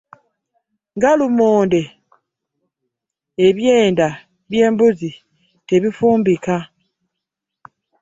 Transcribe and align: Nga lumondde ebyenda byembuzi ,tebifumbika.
Nga 0.95 1.09
lumondde 1.19 1.81
ebyenda 3.47 4.07
byembuzi 4.49 5.11
,tebifumbika. 5.67 6.55